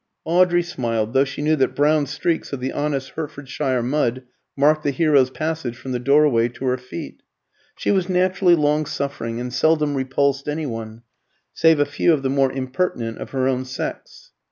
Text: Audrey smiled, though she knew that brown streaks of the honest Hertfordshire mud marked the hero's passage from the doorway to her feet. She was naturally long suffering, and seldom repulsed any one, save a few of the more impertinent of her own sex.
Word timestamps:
Audrey 0.25 0.63
smiled, 0.63 1.13
though 1.13 1.23
she 1.23 1.43
knew 1.43 1.55
that 1.55 1.75
brown 1.75 2.07
streaks 2.07 2.51
of 2.51 2.59
the 2.59 2.71
honest 2.73 3.09
Hertfordshire 3.11 3.83
mud 3.83 4.23
marked 4.57 4.81
the 4.83 4.89
hero's 4.89 5.29
passage 5.29 5.77
from 5.77 5.91
the 5.91 5.99
doorway 5.99 6.47
to 6.49 6.65
her 6.65 6.77
feet. 6.79 7.21
She 7.75 7.91
was 7.91 8.09
naturally 8.09 8.55
long 8.55 8.87
suffering, 8.87 9.39
and 9.39 9.53
seldom 9.53 9.93
repulsed 9.93 10.47
any 10.49 10.65
one, 10.65 11.03
save 11.53 11.79
a 11.79 11.85
few 11.85 12.13
of 12.13 12.23
the 12.23 12.31
more 12.31 12.51
impertinent 12.51 13.19
of 13.19 13.29
her 13.29 13.47
own 13.47 13.63
sex. 13.63 14.31